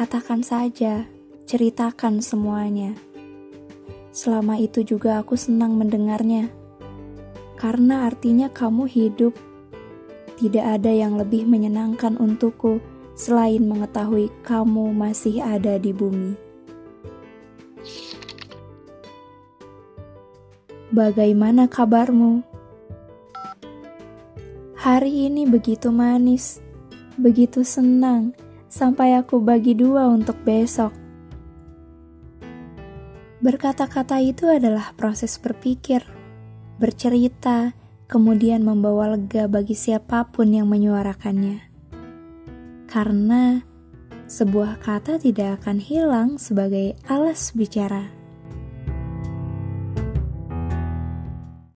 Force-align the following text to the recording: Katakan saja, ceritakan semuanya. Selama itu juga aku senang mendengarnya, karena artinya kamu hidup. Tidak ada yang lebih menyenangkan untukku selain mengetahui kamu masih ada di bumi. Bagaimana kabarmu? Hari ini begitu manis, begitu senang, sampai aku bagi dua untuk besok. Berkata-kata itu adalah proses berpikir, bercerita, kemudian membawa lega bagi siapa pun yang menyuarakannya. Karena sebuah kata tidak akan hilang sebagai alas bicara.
Katakan 0.00 0.40
saja, 0.40 1.04
ceritakan 1.44 2.24
semuanya. 2.24 2.96
Selama 4.16 4.56
itu 4.56 4.80
juga 4.80 5.20
aku 5.20 5.36
senang 5.36 5.76
mendengarnya, 5.76 6.48
karena 7.60 8.08
artinya 8.08 8.48
kamu 8.48 8.88
hidup. 8.88 9.36
Tidak 10.40 10.64
ada 10.64 10.88
yang 10.88 11.20
lebih 11.20 11.44
menyenangkan 11.44 12.16
untukku 12.16 12.80
selain 13.12 13.60
mengetahui 13.68 14.32
kamu 14.40 14.88
masih 14.96 15.44
ada 15.44 15.76
di 15.76 15.92
bumi. 15.92 16.32
Bagaimana 20.96 21.68
kabarmu? 21.68 22.40
Hari 24.80 25.28
ini 25.28 25.44
begitu 25.44 25.92
manis, 25.92 26.56
begitu 27.20 27.60
senang, 27.60 28.32
sampai 28.70 29.18
aku 29.18 29.42
bagi 29.42 29.74
dua 29.74 30.06
untuk 30.06 30.38
besok. 30.46 30.94
Berkata-kata 33.42 34.22
itu 34.22 34.46
adalah 34.46 34.94
proses 34.94 35.36
berpikir, 35.42 36.06
bercerita, 36.78 37.74
kemudian 38.06 38.62
membawa 38.62 39.18
lega 39.18 39.50
bagi 39.50 39.74
siapa 39.74 40.30
pun 40.30 40.54
yang 40.54 40.70
menyuarakannya. 40.70 41.66
Karena 42.86 43.64
sebuah 44.30 44.78
kata 44.78 45.18
tidak 45.18 45.62
akan 45.62 45.82
hilang 45.82 46.28
sebagai 46.38 46.94
alas 47.10 47.50
bicara. 47.50 48.19